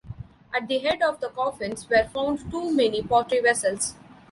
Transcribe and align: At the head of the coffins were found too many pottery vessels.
At 0.51 0.67
the 0.67 0.79
head 0.79 1.03
of 1.03 1.19
the 1.19 1.29
coffins 1.29 1.87
were 1.87 2.09
found 2.11 2.49
too 2.49 2.73
many 2.73 3.03
pottery 3.03 3.39
vessels. 3.39 3.93